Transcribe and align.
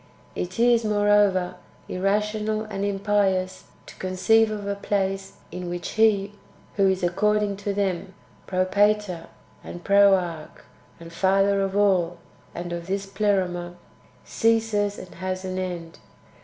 It 0.33 0.57
is, 0.57 0.83
moreover, 0.83 1.57
irrational 1.87 2.63
and 2.63 2.83
impious 2.83 3.65
to 3.85 3.93
conceive 3.97 4.49
of 4.49 4.65
a 4.65 4.73
place 4.73 5.33
in 5.51 5.69
which 5.69 5.89
He 5.89 6.33
who 6.75 6.87
is, 6.89 7.03
according 7.03 7.57
to 7.57 7.71
them, 7.71 8.15
Propator, 8.47 9.27
and 9.63 9.83
Proarche, 9.83 10.61
and 10.99 11.13
Father 11.13 11.61
of 11.61 11.77
all, 11.77 12.17
and 12.55 12.73
of 12.73 12.87
this 12.87 13.05
Pleroma, 13.05 13.75
ceases 14.25 14.97
and 14.97 15.13
has 15.13 15.45
an 15.45 15.59
end. 15.59 15.99